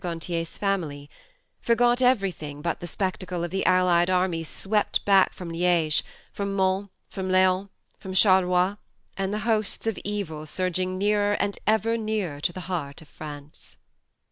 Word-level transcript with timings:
Gantier's 0.03 0.57
family, 0.57 1.11
forgot 1.59 2.01
everything 2.01 2.63
but 2.63 2.79
the 2.79 2.87
spectacle 2.87 3.43
of 3.43 3.51
the 3.51 3.63
Allied 3.67 4.09
armies 4.09 4.47
swept 4.49 5.05
back 5.05 5.31
from 5.31 5.49
Liege, 5.49 6.03
from 6.33 6.55
Mons, 6.55 6.89
from 7.07 7.29
Laon, 7.31 7.69
from 7.99 8.15
Charleroi, 8.15 8.77
and 9.15 9.31
the 9.31 9.39
hosts 9.45 9.85
of 9.85 9.99
evil 10.03 10.47
surging 10.47 10.97
nearer 10.97 11.33
and 11.33 11.59
ever 11.67 11.97
nearer 11.97 12.41
to 12.41 12.51
the 12.51 12.61
heart 12.61 13.03
of 13.03 13.09
France. 13.09 13.77